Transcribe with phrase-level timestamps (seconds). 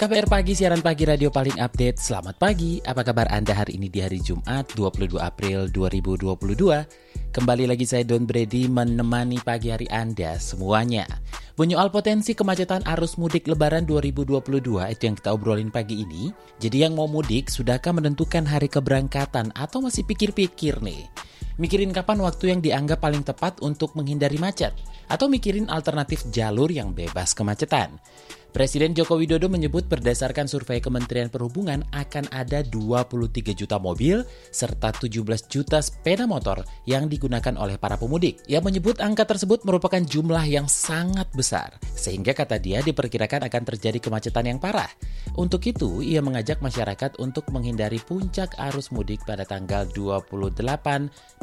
[0.00, 2.00] KBR Pagi, siaran pagi radio paling update.
[2.00, 7.36] Selamat pagi, apa kabar Anda hari ini di hari Jumat 22 April 2022?
[7.36, 11.04] Kembali lagi saya Don Brady menemani pagi hari Anda semuanya.
[11.60, 14.40] Menyoal potensi kemacetan arus mudik lebaran 2022
[14.88, 16.32] itu yang kita obrolin pagi ini.
[16.56, 21.12] Jadi yang mau mudik, sudahkah menentukan hari keberangkatan atau masih pikir-pikir nih?
[21.60, 24.72] Mikirin kapan waktu yang dianggap paling tepat untuk menghindari macet?
[25.12, 28.00] Atau mikirin alternatif jalur yang bebas kemacetan?
[28.50, 35.22] Presiden Joko Widodo menyebut berdasarkan survei Kementerian Perhubungan akan ada 23 juta mobil serta 17
[35.46, 38.42] juta sepeda motor yang digunakan oleh para pemudik.
[38.50, 44.02] Ia menyebut angka tersebut merupakan jumlah yang sangat besar, sehingga kata dia diperkirakan akan terjadi
[44.02, 44.90] kemacetan yang parah.
[45.38, 50.26] Untuk itu, ia mengajak masyarakat untuk menghindari puncak arus mudik pada tanggal 28,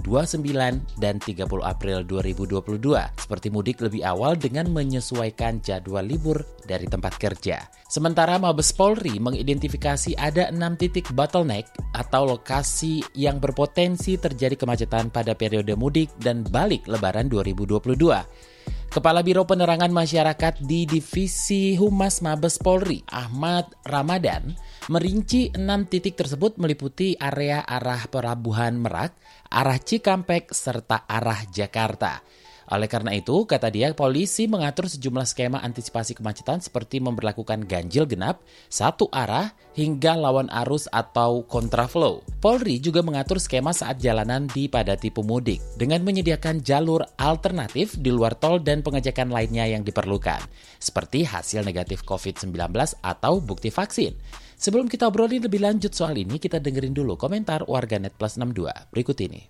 [0.03, 2.83] 29, dan 30 April 2022,
[3.15, 7.69] seperti mudik lebih awal dengan menyesuaikan jadwal libur dari tempat kerja.
[7.85, 15.37] Sementara Mabes Polri mengidentifikasi ada enam titik bottleneck atau lokasi yang berpotensi terjadi kemacetan pada
[15.37, 18.57] periode mudik dan balik lebaran 2022.
[18.87, 24.55] Kepala Biro Penerangan Masyarakat di Divisi Humas Mabes Polri, Ahmad Ramadan,
[24.87, 29.13] merinci enam titik tersebut meliputi area arah Pelabuhan Merak,
[29.51, 32.23] arah Cikampek, serta arah Jakarta.
[32.67, 38.43] Oleh karena itu, kata dia, polisi mengatur sejumlah skema antisipasi kemacetan seperti memperlakukan ganjil genap,
[38.67, 42.19] satu arah, hingga lawan arus atau kontraflow.
[42.43, 48.59] Polri juga mengatur skema saat jalanan dipadati pemudik dengan menyediakan jalur alternatif di luar tol
[48.59, 50.43] dan pengecekan lainnya yang diperlukan,
[50.75, 52.51] seperti hasil negatif COVID-19
[52.99, 54.11] atau bukti vaksin.
[54.57, 59.15] Sebelum kita obrolin lebih lanjut soal ini, kita dengerin dulu komentar warganet plus 62 berikut
[59.23, 59.41] ini.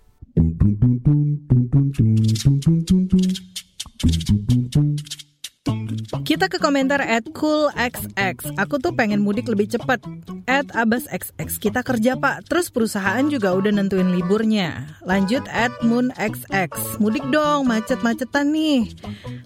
[6.38, 8.54] Kita ke komentar at coolxx.
[8.62, 9.98] Aku tuh pengen mudik lebih cepat.
[10.46, 11.58] At abasxx.
[11.58, 12.46] Kita kerja pak.
[12.46, 14.86] Terus perusahaan juga udah nentuin liburnya.
[15.02, 17.02] Lanjut at moonxx.
[17.02, 18.86] Mudik dong, macet-macetan nih.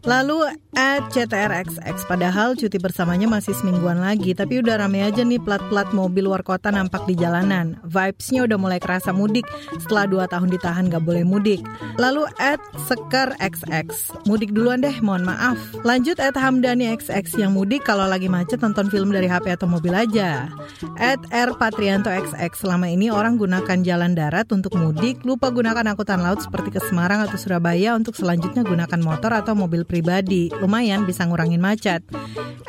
[0.04, 2.04] Lalu at ctrxx.
[2.04, 4.36] Padahal cuti bersamanya masih semingguan lagi.
[4.36, 7.80] Tapi udah rame aja nih plat-plat mobil luar kota nampak di jalanan.
[7.88, 9.48] Vibesnya udah mulai kerasa mudik.
[9.80, 11.64] Setelah 2 tahun ditahan gak boleh mudik.
[11.96, 14.12] Lalu at sekarxx.
[14.28, 15.56] Mudik duluan deh, mohon maaf.
[15.88, 19.94] Lanjut at Hamdani XX yang mudik kalau lagi macet nonton film dari HP atau mobil
[19.94, 20.50] aja.
[20.98, 26.18] At R Patrianto XX selama ini orang gunakan jalan darat untuk mudik, lupa gunakan angkutan
[26.18, 30.50] laut seperti ke Semarang atau Surabaya untuk selanjutnya gunakan motor atau mobil pribadi.
[30.58, 32.02] Lumayan bisa ngurangin macet.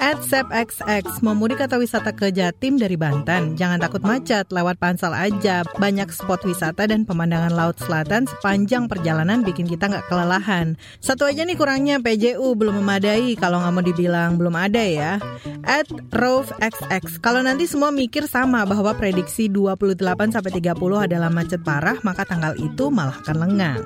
[0.01, 4.75] At Sep XX mau mudik atau wisata ke Jatim dari Banten, jangan takut macet, lewat
[4.81, 5.63] Pansal aja.
[5.80, 10.75] Banyak spot wisata dan pemandangan laut selatan sepanjang perjalanan bikin kita nggak kelelahan.
[11.00, 15.16] Satu aja nih kurangnya PJU belum memadai kalau nggak mau dibilang belum ada ya.
[15.63, 17.19] At Rove XX.
[17.24, 20.00] Kalau nanti semua mikir sama bahwa prediksi 28
[20.35, 23.81] sampai 30 adalah macet parah, maka tanggal itu malah akan lengang.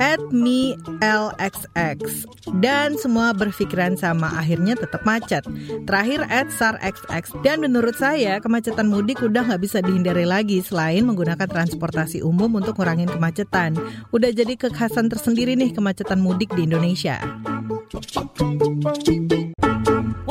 [0.00, 0.74] At me
[1.04, 2.24] LXX.
[2.58, 5.44] Dan semua berpikiran sama akhirnya tetap macet.
[5.84, 7.36] Terakhir at SARXX.
[7.44, 12.80] Dan menurut saya kemacetan mudik udah nggak bisa dihindari lagi selain menggunakan transportasi umum untuk
[12.80, 13.76] ngurangin kemacetan.
[14.10, 17.20] Udah jadi kekhasan tersendiri nih kemacetan mudik di Indonesia.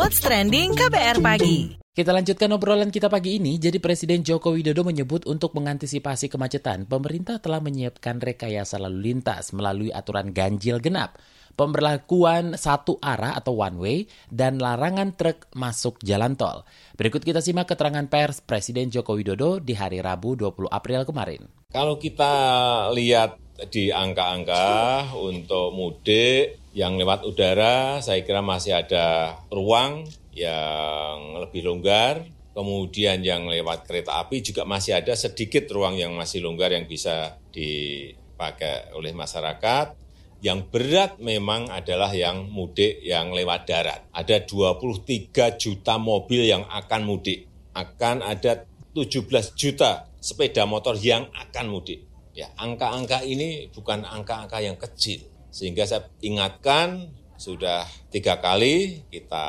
[0.01, 3.61] What's Trending KBR Pagi Kita lanjutkan obrolan kita pagi ini.
[3.61, 9.93] Jadi Presiden Joko Widodo menyebut untuk mengantisipasi kemacetan, pemerintah telah menyiapkan rekayasa lalu lintas melalui
[9.93, 11.21] aturan ganjil genap,
[11.53, 13.97] pemberlakuan satu arah atau one way,
[14.33, 16.65] dan larangan truk masuk jalan tol.
[16.97, 21.45] Berikut kita simak keterangan pers Presiden Joko Widodo di hari Rabu 20 April kemarin.
[21.69, 22.33] Kalau kita
[22.89, 23.37] lihat
[23.69, 32.23] di angka-angka untuk mudik yang lewat udara, saya kira masih ada ruang yang lebih longgar.
[32.51, 37.39] Kemudian yang lewat kereta api juga masih ada sedikit ruang yang masih longgar yang bisa
[37.51, 39.95] dipakai oleh masyarakat.
[40.41, 44.01] Yang berat memang adalah yang mudik yang lewat darat.
[44.11, 47.47] Ada 23 juta mobil yang akan mudik.
[47.71, 52.03] Akan ada 17 juta sepeda motor yang akan mudik.
[52.35, 55.30] Ya, angka-angka ini bukan angka-angka yang kecil.
[55.51, 59.45] Sehingga saya ingatkan sudah tiga kali kita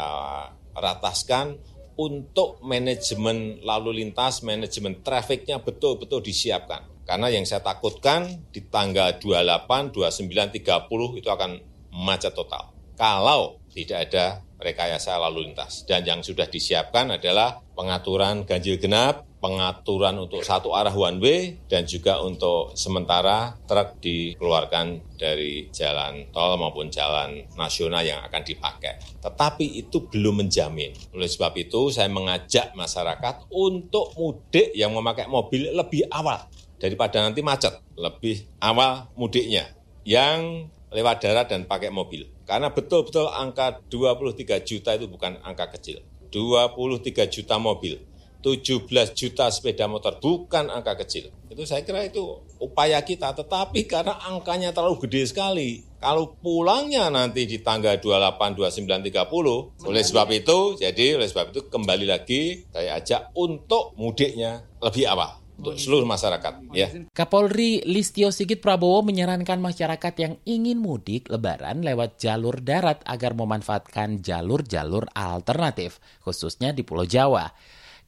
[0.75, 1.57] rataskan
[1.97, 6.89] untuk manajemen lalu lintas, manajemen trafficnya betul-betul disiapkan.
[7.07, 11.51] Karena yang saya takutkan di tanggal 28, 29, 30 itu akan
[11.93, 12.73] macet total.
[12.97, 14.25] Kalau tidak ada
[14.63, 15.83] rekayasa lalu lintas.
[15.85, 21.83] Dan yang sudah disiapkan adalah pengaturan ganjil genap, pengaturan untuk satu arah one way, dan
[21.83, 29.03] juga untuk sementara truk dikeluarkan dari jalan tol maupun jalan nasional yang akan dipakai.
[29.19, 30.95] Tetapi itu belum menjamin.
[31.11, 36.47] Oleh sebab itu, saya mengajak masyarakat untuk mudik yang memakai mobil lebih awal
[36.79, 37.75] daripada nanti macet.
[37.99, 39.67] Lebih awal mudiknya.
[40.07, 42.29] Yang lewat darat dan pakai mobil.
[42.47, 46.05] Karena betul-betul angka 23 juta itu bukan angka kecil.
[46.33, 48.01] 23 juta mobil,
[48.43, 51.31] 17 juta sepeda motor, bukan angka kecil.
[51.47, 55.87] Itu saya kira itu upaya kita, tetapi karena angkanya terlalu gede sekali.
[56.03, 61.71] Kalau pulangnya nanti di tanggal 28, 29, 30, oleh sebab itu, jadi oleh sebab itu
[61.71, 66.75] kembali lagi saya ajak untuk mudiknya lebih awal untuk seluruh masyarakat.
[66.75, 66.91] Ya.
[67.15, 74.19] Kapolri Listio Sigit Prabowo menyarankan masyarakat yang ingin mudik lebaran lewat jalur darat agar memanfaatkan
[74.19, 77.47] jalur-jalur alternatif, khususnya di Pulau Jawa.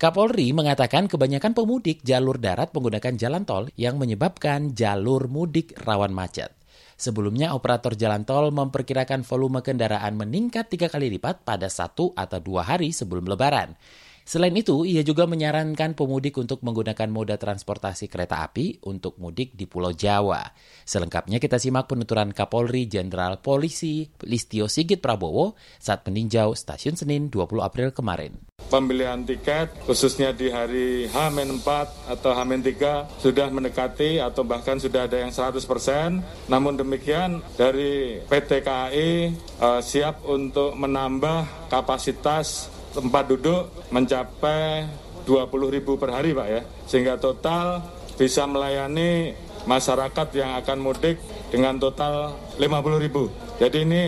[0.04, 6.52] Kapolri mengatakan kebanyakan pemudik jalur darat menggunakan jalan tol yang menyebabkan jalur mudik rawan macet.
[7.00, 12.68] Sebelumnya, operator jalan tol memperkirakan volume kendaraan meningkat tiga kali lipat pada satu atau dua
[12.68, 13.80] hari sebelum lebaran.
[14.24, 19.68] Selain itu, ia juga menyarankan pemudik untuk menggunakan moda transportasi kereta api untuk mudik di
[19.68, 20.40] Pulau Jawa.
[20.88, 27.60] Selengkapnya kita simak penuturan Kapolri Jenderal Polisi Listio Sigit Prabowo saat meninjau stasiun Senin 20
[27.60, 28.40] April kemarin.
[28.72, 31.68] Pembelian tiket khususnya di hari H-4
[32.08, 32.72] atau H-3
[33.20, 36.48] sudah mendekati atau bahkan sudah ada yang 100%.
[36.48, 44.86] Namun demikian dari PT KAI uh, siap untuk menambah kapasitas tempat duduk mencapai
[45.26, 46.62] 20 ribu per hari Pak ya.
[46.86, 47.82] Sehingga total
[48.14, 49.34] bisa melayani
[49.66, 51.18] masyarakat yang akan mudik
[51.50, 53.28] dengan total 50 ribu.
[53.58, 54.04] Jadi ini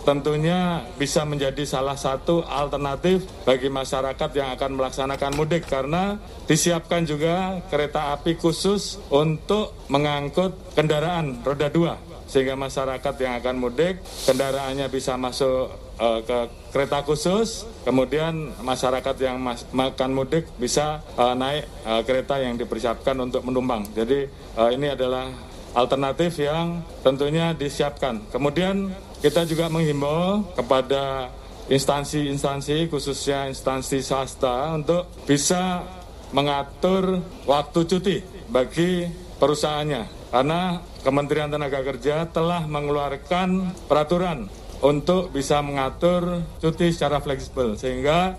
[0.00, 6.16] tentunya bisa menjadi salah satu alternatif bagi masyarakat yang akan melaksanakan mudik karena
[6.48, 11.94] disiapkan juga kereta api khusus untuk mengangkut kendaraan roda dua
[12.30, 16.38] sehingga masyarakat yang akan mudik kendaraannya bisa masuk uh, ke
[16.72, 23.14] kereta khusus, kemudian masyarakat yang mas makan mudik bisa uh, naik uh, kereta yang dipersiapkan
[23.20, 23.84] untuk menumpang.
[23.92, 24.26] Jadi
[24.56, 25.28] uh, ini adalah
[25.76, 28.24] alternatif yang tentunya disiapkan.
[28.32, 31.30] Kemudian kita juga menghimbau kepada
[31.70, 35.86] instansi-instansi khususnya instansi swasta untuk bisa
[36.34, 38.16] mengatur waktu cuti
[38.50, 39.06] bagi
[39.38, 44.50] perusahaannya karena Kementerian Tenaga Kerja telah mengeluarkan peraturan
[44.80, 48.36] untuk bisa mengatur cuti secara fleksibel sehingga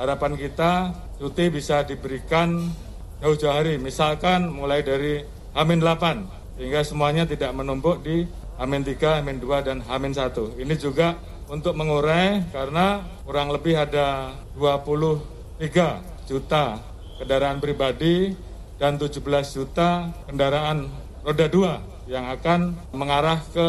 [0.00, 2.72] harapan kita cuti bisa diberikan
[3.20, 5.20] jauh-jauh hari misalkan mulai dari
[5.52, 8.24] Amin 8 sehingga semuanya tidak menumpuk di
[8.56, 10.60] Amin 3, Amin 2 dan Amin 1.
[10.60, 11.16] Ini juga
[11.48, 16.80] untuk mengurai karena kurang lebih ada 23 juta
[17.20, 18.32] kendaraan pribadi
[18.80, 19.20] dan 17
[19.54, 20.88] juta kendaraan
[21.22, 21.74] roda dua
[22.10, 23.68] yang akan mengarah ke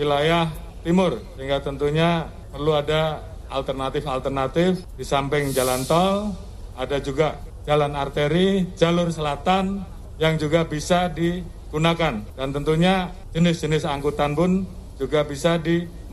[0.00, 0.48] wilayah
[0.84, 6.36] timur sehingga tentunya perlu ada alternatif-alternatif di samping jalan tol
[6.76, 9.82] ada juga jalan arteri jalur selatan
[10.20, 12.22] yang juga bisa digunakan.
[12.36, 14.62] Dan tentunya jenis-jenis angkutan pun
[14.94, 15.58] juga bisa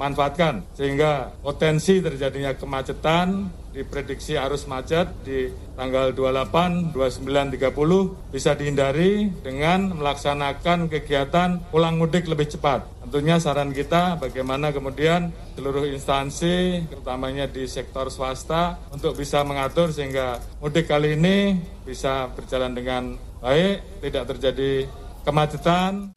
[0.02, 5.46] dimanfaatkan sehingga potensi terjadinya kemacetan diprediksi arus macet di
[5.78, 12.84] tanggal 28, 29, 30 bisa dihindari dengan melaksanakan kegiatan pulang mudik lebih cepat.
[13.06, 20.42] Tentunya saran kita bagaimana kemudian seluruh instansi, terutamanya di sektor swasta, untuk bisa mengatur sehingga
[20.60, 24.90] mudik kali ini bisa berjalan dengan baik, tidak terjadi
[25.24, 26.12] kemacetan.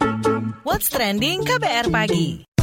[0.64, 2.54] What's Trending KBR Pagi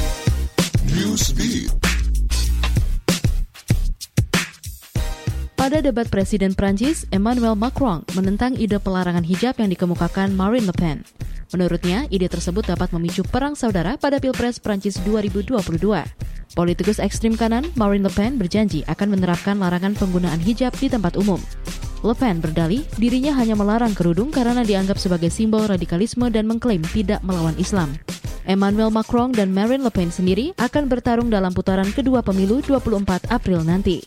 [5.56, 11.08] Pada debat Presiden Prancis, Emmanuel Macron menentang ide pelarangan hijab yang dikemukakan Marine Le Pen.
[11.56, 15.80] Menurutnya, ide tersebut dapat memicu perang saudara pada Pilpres Prancis 2022.
[16.60, 21.40] Politikus ekstrim kanan Marine Le Pen berjanji akan menerapkan larangan penggunaan hijab di tempat umum.
[22.02, 27.22] Le Pen berdalih dirinya hanya melarang kerudung karena dianggap sebagai simbol radikalisme dan mengklaim tidak
[27.22, 27.94] melawan Islam.
[28.50, 33.62] Emmanuel Macron dan Marine Le Pen sendiri akan bertarung dalam putaran kedua pemilu 24 April
[33.62, 34.02] nanti.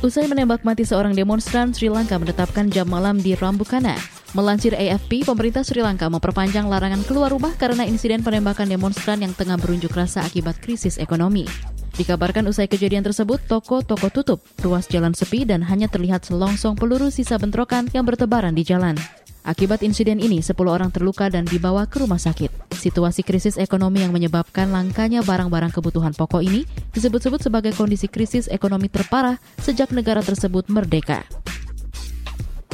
[0.00, 3.96] Usai menembak mati seorang demonstran, Sri Lanka menetapkan jam malam di Rambukana.
[4.36, 9.56] Melansir AFP, pemerintah Sri Lanka memperpanjang larangan keluar rumah karena insiden penembakan demonstran yang tengah
[9.56, 11.48] berunjuk rasa akibat krisis ekonomi.
[11.94, 17.38] Dikabarkan usai kejadian tersebut, toko-toko tutup, ruas jalan sepi dan hanya terlihat selongsong peluru sisa
[17.38, 18.98] bentrokan yang bertebaran di jalan.
[19.46, 22.74] Akibat insiden ini, 10 orang terluka dan dibawa ke rumah sakit.
[22.74, 28.90] Situasi krisis ekonomi yang menyebabkan langkanya barang-barang kebutuhan pokok ini disebut-sebut sebagai kondisi krisis ekonomi
[28.90, 31.22] terparah sejak negara tersebut merdeka.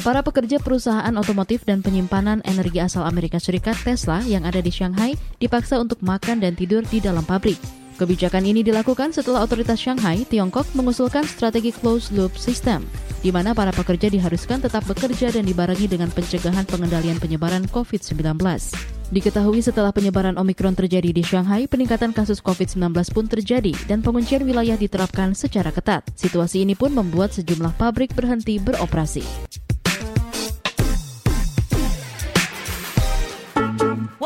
[0.01, 5.13] Para pekerja perusahaan otomotif dan penyimpanan energi asal Amerika Serikat Tesla yang ada di Shanghai
[5.37, 7.80] dipaksa untuk makan dan tidur di dalam pabrik.
[8.01, 12.89] Kebijakan ini dilakukan setelah otoritas Shanghai, Tiongkok mengusulkan strategi closed loop system,
[13.21, 18.41] di mana para pekerja diharuskan tetap bekerja dan dibarengi dengan pencegahan pengendalian penyebaran COVID-19.
[19.13, 24.81] Diketahui setelah penyebaran Omikron terjadi di Shanghai, peningkatan kasus COVID-19 pun terjadi dan penguncian wilayah
[24.81, 26.01] diterapkan secara ketat.
[26.17, 29.69] Situasi ini pun membuat sejumlah pabrik berhenti beroperasi.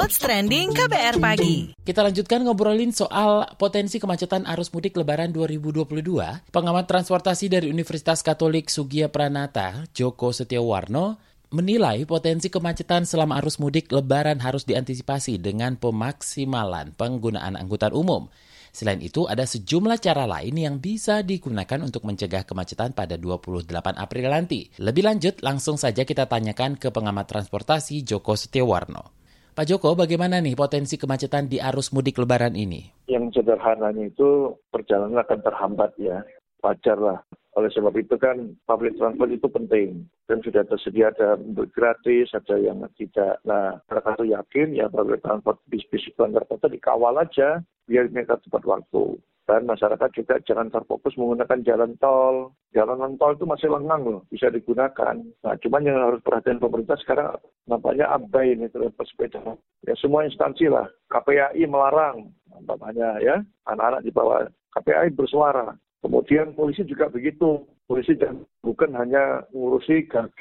[0.05, 1.73] What's Trending KBR Pagi.
[1.81, 6.53] Kita lanjutkan ngobrolin soal potensi kemacetan arus mudik lebaran 2022.
[6.53, 11.17] Pengamat transportasi dari Universitas Katolik Sugia Pranata, Joko Setiawarno,
[11.57, 18.29] menilai potensi kemacetan selama arus mudik lebaran harus diantisipasi dengan pemaksimalan penggunaan angkutan umum.
[18.77, 24.29] Selain itu, ada sejumlah cara lain yang bisa digunakan untuk mencegah kemacetan pada 28 April
[24.29, 24.69] nanti.
[24.77, 29.24] Lebih lanjut, langsung saja kita tanyakan ke pengamat transportasi Joko Setiawarno.
[29.55, 32.91] Pak Joko, bagaimana nih potensi kemacetan di arus mudik lebaran ini?
[33.07, 36.27] Yang sederhananya itu perjalanan akan terhambat ya,
[36.59, 37.23] wajar lah.
[37.55, 41.39] Oleh sebab itu kan public transport itu penting dan sudah tersedia ada
[41.71, 43.39] gratis, ada yang tidak.
[43.47, 48.43] Nah, mereka tuh yakin ya public transport bis-bis itu antar kota dikawal aja biar mereka
[48.43, 49.23] tepat waktu.
[49.45, 52.57] Dan masyarakat juga jangan terfokus menggunakan jalan tol.
[52.73, 55.21] Jalan tol itu masih lengang loh, bisa digunakan.
[55.21, 57.37] Nah, cuman yang harus perhatian pemerintah sekarang
[57.69, 59.45] nampaknya abai ini terhadap sepeda.
[59.85, 62.33] Ya semua instansi lah, KPAI melarang,
[62.65, 63.37] nampaknya ya,
[63.69, 64.49] anak-anak di bawah
[64.81, 65.77] KPAI bersuara.
[66.01, 67.69] Kemudian polisi juga begitu.
[67.85, 70.41] Polisi dan bukan hanya ngurusi GG,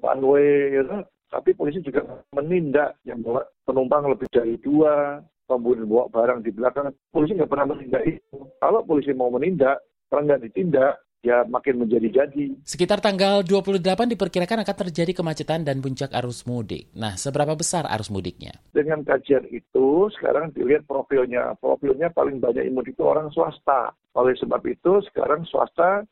[0.00, 2.04] one way, ya, tapi polisi juga
[2.36, 3.24] menindak yang
[3.64, 6.90] penumpang lebih dari dua, kemudian bawa barang di belakang.
[7.10, 8.38] Polisi nggak pernah menindak itu.
[8.58, 12.66] Kalau polisi mau menindak, kalau nggak ditindak, ya makin menjadi-jadi.
[12.66, 16.90] Sekitar tanggal 28 diperkirakan akan terjadi kemacetan dan puncak arus mudik.
[16.98, 18.58] Nah, seberapa besar arus mudiknya?
[18.74, 21.54] Dengan kajian itu, sekarang dilihat profilnya.
[21.62, 23.94] Profilnya paling banyak yang mudik itu orang swasta.
[24.18, 26.04] Oleh sebab itu, sekarang swasta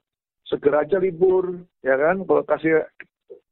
[0.47, 1.59] segera aja libur.
[1.83, 2.87] Ya kan, kalau kasih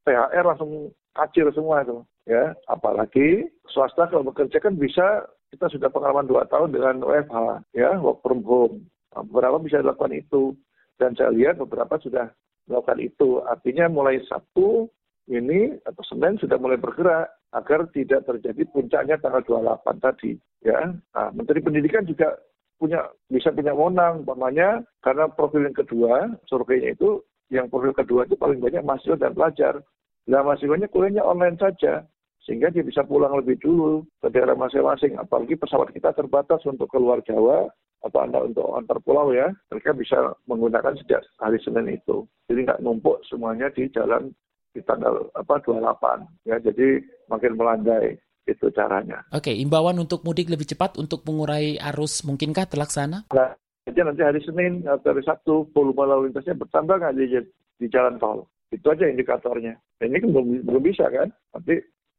[0.06, 2.06] THR langsung kacir semua itu.
[2.28, 7.38] Ya, apalagi swasta kalau bekerja kan bisa kita sudah pengalaman dua tahun dengan WFH,
[7.72, 8.84] ya, work from home.
[9.12, 10.52] Beberapa bisa dilakukan itu.
[10.98, 12.28] Dan saya lihat beberapa sudah
[12.66, 13.40] melakukan itu.
[13.46, 14.90] Artinya mulai Sabtu
[15.30, 20.36] ini atau Senin sudah mulai bergerak agar tidak terjadi puncaknya tanggal 28 tadi.
[20.60, 22.36] Ya, nah, Menteri Pendidikan juga
[22.78, 28.38] punya bisa punya wewenang, umpamanya karena profil yang kedua surveinya itu yang profil kedua itu
[28.38, 29.82] paling banyak mahasiswa dan pelajar.
[30.30, 32.06] Nah mahasiswanya kuliahnya online saja
[32.48, 35.20] sehingga dia bisa pulang lebih dulu ke daerah masing-masing.
[35.20, 37.68] Apalagi pesawat kita terbatas untuk keluar Jawa
[38.00, 42.24] atau anda untuk antar pulau ya, mereka bisa menggunakan sejak hari Senin itu.
[42.48, 44.32] Jadi nggak numpuk semuanya di jalan
[44.72, 46.56] di tanggal apa 28 ya.
[46.56, 48.16] Jadi makin melandai
[48.48, 49.20] itu caranya.
[49.28, 53.28] Oke, imbauan untuk mudik lebih cepat untuk mengurai arus mungkinkah terlaksana?
[53.28, 53.52] Nah,
[53.84, 57.44] jadi nanti hari Senin atau hari Sabtu volume lalu lintasnya bertambah nggak di,
[57.76, 58.48] di jalan tol?
[58.72, 59.76] Itu aja indikatornya.
[60.00, 61.28] Dan ini kan belum, belum bisa kan?
[61.52, 61.76] Nanti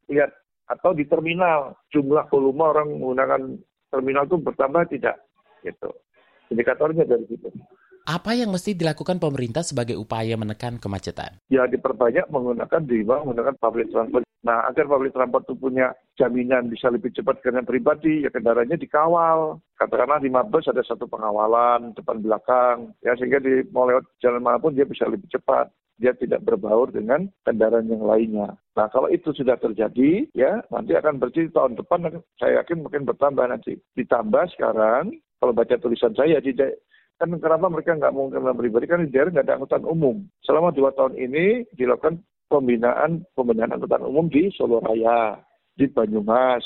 [0.10, 0.34] lihat
[0.70, 3.42] atau di terminal jumlah volume orang menggunakan
[3.89, 5.18] terminal itu bertambah tidak
[5.66, 5.89] gitu
[6.50, 7.50] indikatornya dari situ.
[8.10, 11.38] Apa yang mesti dilakukan pemerintah sebagai upaya menekan kemacetan?
[11.54, 14.25] Ya diperbanyak menggunakan diimbang menggunakan public transport.
[14.42, 19.62] Nah agar public transport itu punya jaminan bisa lebih cepat kendaraan pribadi, ya kendaraannya dikawal.
[19.78, 24.58] Katakanlah di Mabes ada satu pengawalan depan belakang, ya sehingga di mau lewat jalan mana
[24.58, 28.56] pun dia bisa lebih cepat dia tidak berbaur dengan kendaraan yang lainnya.
[28.74, 33.46] Nah, kalau itu sudah terjadi, ya nanti akan berarti tahun depan saya yakin mungkin bertambah
[33.51, 33.75] nanti.
[34.00, 35.12] Ditambah sekarang,
[35.44, 36.79] kalau baca tulisan saya, tidak
[37.20, 40.24] kan kenapa mereka nggak mau kendaraan pribadi kan di daerah nggak ada angkutan umum.
[40.48, 45.36] Selama dua tahun ini dilakukan pembinaan pembinaan angkutan umum di Solo Raya,
[45.75, 46.63] di Banyumas,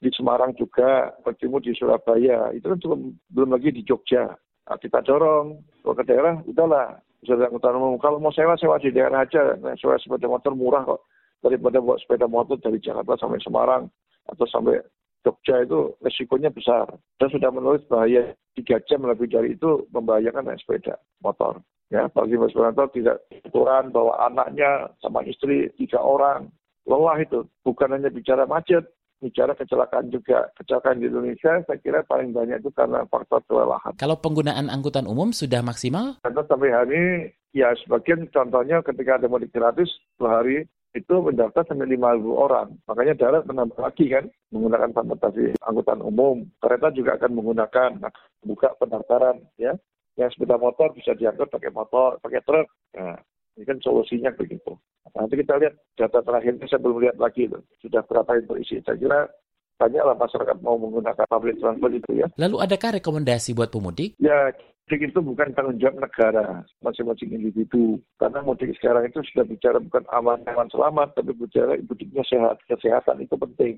[0.00, 2.50] di Semarang juga, bertemu di Surabaya.
[2.56, 3.00] Itu kan belum,
[3.36, 4.32] belum lagi di Jogja.
[4.66, 7.96] Nah, kita dorong kalau ke daerah, udahlah sepeda angkutan umum.
[8.02, 9.54] Kalau mau sewa, sewa di daerah aja.
[9.62, 11.06] Nah, sewa sepeda motor murah kok.
[11.42, 13.90] Daripada buat sepeda motor dari Jakarta sampai Semarang
[14.30, 14.78] atau sampai
[15.22, 16.90] Jogja itu resikonya besar.
[17.18, 21.62] Dan sudah menulis bahaya tiga jam lebih dari itu membahayakan naik sepeda motor.
[21.94, 26.50] Ya, bagi sepeda motor tidak aturan bawa anaknya sama istri tiga orang.
[26.90, 27.46] Lelah itu.
[27.62, 28.82] Bukan hanya bicara macet,
[29.22, 30.50] bicara kecelakaan juga.
[30.58, 33.94] Kecelakaan di Indonesia saya kira paling banyak itu karena faktor kelelahan.
[33.94, 36.18] Kalau penggunaan angkutan umum sudah maksimal?
[36.26, 37.06] Karena sampai hari ini,
[37.54, 39.88] ya sebagian contohnya ketika ada mudik gratis,
[40.18, 42.68] dua hari itu mendaftar sampai 5.000 orang.
[42.84, 46.44] Makanya darat menambah lagi kan menggunakan transportasi angkutan umum.
[46.60, 48.12] Kereta juga akan menggunakan, nah,
[48.44, 49.72] buka pendaftaran ya.
[50.20, 52.68] Yang sepeda motor bisa diangkut pakai motor, pakai truk.
[52.92, 53.16] Nah,
[53.56, 54.72] ini kan solusinya begitu.
[55.12, 57.60] Nanti kita lihat data terakhirnya saya belum lihat lagi loh.
[57.84, 58.80] Sudah berapa yang berisi.
[58.80, 59.28] Saya kira
[59.76, 62.26] banyaklah masyarakat mau menggunakan public transport itu ya.
[62.40, 64.16] Lalu adakah rekomendasi buat pemudik?
[64.16, 64.54] Ya,
[64.88, 68.00] mudik itu bukan tanggung jawab negara, masing-masing individu.
[68.16, 72.56] Karena mudik sekarang itu sudah bicara bukan aman, aman selamat, tapi bicara mudiknya sehat.
[72.64, 73.74] Kesehatan itu penting.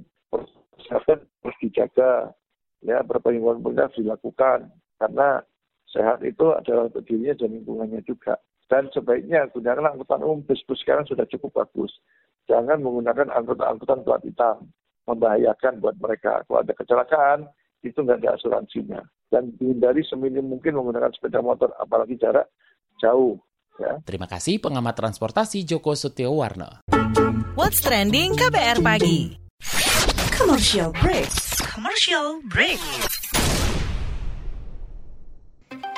[0.78, 2.30] Kesehatan harus dijaga.
[2.84, 4.70] Ya, berapa yang harus dilakukan.
[5.00, 5.42] Karena
[5.90, 8.38] sehat itu adalah untuk dirinya dan lingkungannya juga.
[8.68, 11.92] Dan sebaiknya gunakan angkutan umum, bus-bus sekarang sudah cukup bagus.
[12.48, 14.68] Jangan menggunakan angkutan-angkutan plat hitam.
[15.04, 16.40] Membahayakan buat mereka.
[16.48, 17.44] Kalau ada kecelakaan,
[17.84, 19.00] itu nggak ada asuransinya.
[19.28, 22.48] Dan dihindari seminim mungkin menggunakan sepeda motor, apalagi jarak
[23.00, 23.36] jauh.
[23.76, 24.00] Ya.
[24.06, 26.86] Terima kasih pengamat transportasi Joko Setiawarno.
[27.58, 29.34] What's trending KBR pagi?
[30.32, 31.30] Commercial break.
[31.74, 32.78] Commercial break.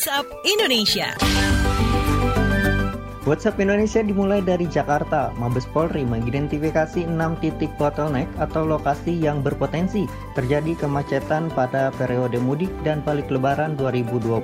[0.00, 1.12] WhatsApp Indonesia.
[3.28, 5.28] WhatsApp Indonesia dimulai dari Jakarta.
[5.36, 12.72] Mabes Polri mengidentifikasi 6 titik bottleneck atau lokasi yang berpotensi terjadi kemacetan pada periode mudik
[12.80, 14.40] dan balik lebaran 2022.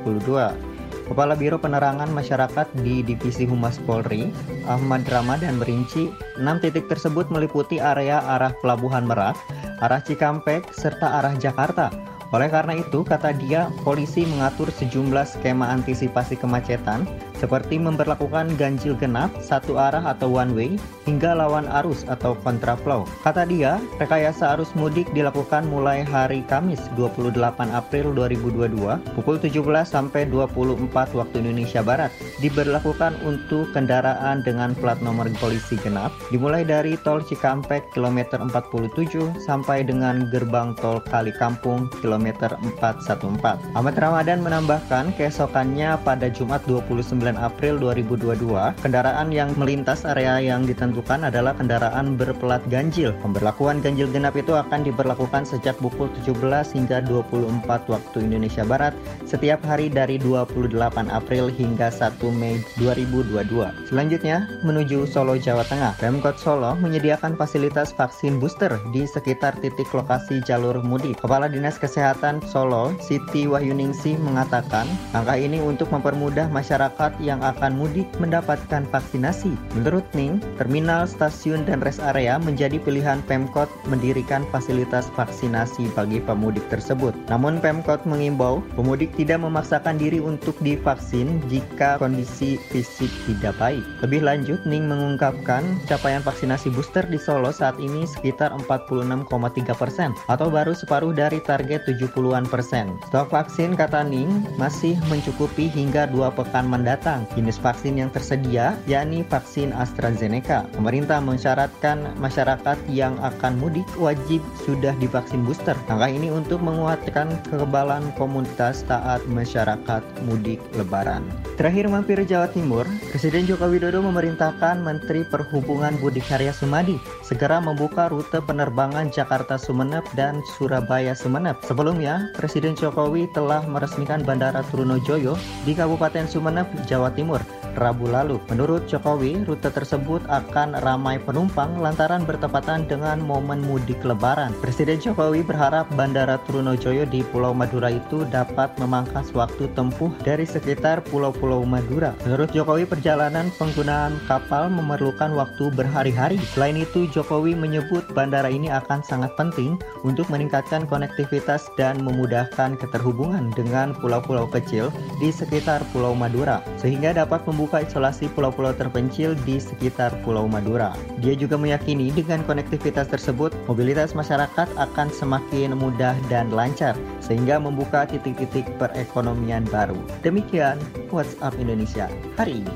[1.09, 4.29] Kepala Biro Penerangan Masyarakat di Divisi Humas Polri,
[4.69, 9.41] Ahmad Ramadan merinci, 6 titik tersebut meliputi area arah Pelabuhan Merak,
[9.81, 12.16] arah Cikampek, serta arah Jakarta.
[12.35, 19.31] Oleh karena itu, kata dia, polisi mengatur sejumlah skema antisipasi kemacetan seperti memperlakukan ganjil genap
[19.39, 20.71] satu arah atau one way
[21.07, 23.07] hingga lawan arus atau kontraflow.
[23.23, 27.37] Kata dia, rekayasa arus mudik dilakukan mulai hari Kamis 28
[27.71, 32.11] April 2022 pukul 17 sampai 24 waktu Indonesia Barat.
[32.43, 39.83] Diberlakukan untuk kendaraan dengan plat nomor polisi genap dimulai dari tol Cikampek kilometer 47 sampai
[39.83, 43.77] dengan gerbang tol Kali Kampung kilometer 414.
[43.77, 51.27] Ahmad Ramadan menambahkan keesokannya pada Jumat 29 April 2022, kendaraan yang melintas area yang ditentukan
[51.27, 53.11] adalah kendaraan berplat ganjil.
[53.19, 58.95] Pemberlakuan ganjil genap itu akan diberlakukan sejak pukul 17 hingga 24 waktu Indonesia Barat
[59.27, 60.77] setiap hari dari 28
[61.11, 63.91] April hingga 1 Mei 2022.
[63.91, 65.97] Selanjutnya, menuju Solo, Jawa Tengah.
[65.97, 71.17] Pemkot Solo menyediakan fasilitas vaksin booster di sekitar titik lokasi jalur mudik.
[71.17, 74.85] Kepala Dinas Kesehatan Solo, Siti Wahyuningsih mengatakan,
[75.17, 79.53] langkah ini untuk mempermudah masyarakat yang akan mudik mendapatkan vaksinasi.
[79.79, 86.65] Menurut Ning, terminal, stasiun, dan rest area menjadi pilihan Pemkot mendirikan fasilitas vaksinasi bagi pemudik
[86.69, 87.13] tersebut.
[87.29, 93.85] Namun Pemkot mengimbau pemudik tidak memaksakan diri untuk divaksin jika kondisi fisik tidak baik.
[94.05, 99.29] Lebih lanjut, Ning mengungkapkan capaian vaksinasi booster di Solo saat ini sekitar 46,3
[99.77, 102.99] persen atau baru separuh dari target 70-an persen.
[103.09, 107.06] Stok vaksin kata Ning masih mencukupi hingga dua pekan mendatang.
[107.39, 110.67] Jenis vaksin yang tersedia yakni vaksin AstraZeneca.
[110.75, 115.79] Pemerintah mensyaratkan masyarakat yang akan mudik wajib sudah divaksin booster.
[115.87, 121.23] Langkah ini untuk menguatkan kekebalan komunitas taat masyarakat mudik lebaran.
[121.55, 122.83] Terakhir mampir Jawa Timur,
[123.15, 130.03] Presiden Joko Widodo memerintahkan Menteri Perhubungan Budi Karya Sumadi segera membuka rute penerbangan Jakarta Sumeneb
[130.17, 131.61] dan Surabaya Sumeneb.
[131.63, 135.37] Sebelumnya, Presiden Jokowi telah meresmikan Bandara Trunojoyo
[135.69, 137.45] di Kabupaten Sumeneb, Jawa Timur.
[137.77, 138.41] Rabu lalu.
[138.49, 144.57] Menurut Jokowi, rute tersebut akan ramai penumpang lantaran bertepatan dengan momen mudik lebaran.
[144.65, 151.05] Presiden Jokowi berharap Bandara Trunojoyo di Pulau Madura itu dapat memangkas waktu tempuh dari sekitar
[151.13, 152.17] Pulau-Pulau Madura.
[152.25, 156.41] Menurut Jokowi, perjalanan penggunaan kapal memerlukan waktu berhari-hari.
[156.57, 163.53] Selain itu, Jokowi menyebut bandara ini akan sangat penting untuk meningkatkan konektivitas dan memudahkan keterhubungan
[163.53, 164.89] dengan pulau-pulau kecil
[165.21, 170.95] di sekitar Pulau Madura, sehingga dapat membuka isolasi pulau-pulau terpencil di sekitar Pulau Madura.
[171.19, 178.07] Dia juga meyakini dengan konektivitas tersebut, mobilitas masyarakat akan semakin mudah dan lancar, sehingga membuka
[178.07, 179.99] titik-titik perekonomian baru.
[180.23, 180.79] Demikian
[181.11, 182.07] WhatsApp Indonesia
[182.39, 182.75] hari ini.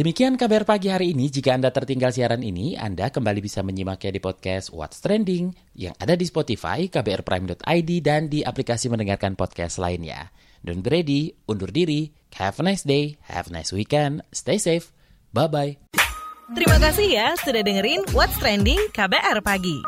[0.00, 1.28] Demikian kabar pagi hari ini.
[1.28, 6.16] Jika Anda tertinggal siaran ini, Anda kembali bisa menyimaknya di podcast What's Trending yang ada
[6.16, 10.32] di Spotify, kbrprime.id, dan di aplikasi mendengarkan podcast lainnya.
[10.64, 14.88] Don't be ready, undur diri, have a nice day, have a nice weekend, stay safe,
[15.36, 15.76] bye-bye.
[16.56, 19.84] Terima kasih ya sudah dengerin What's Trending KBR Pagi.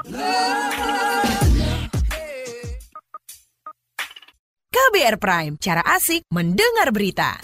[4.68, 7.40] KBR Prime, cara asik mendengar berita.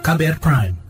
[0.00, 0.89] KBR Prime,